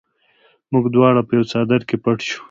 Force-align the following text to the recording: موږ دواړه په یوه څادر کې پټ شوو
موږ 0.71 0.85
دواړه 0.95 1.21
په 1.27 1.31
یوه 1.35 1.49
څادر 1.51 1.81
کې 1.89 1.95
پټ 2.03 2.19
شوو 2.29 2.39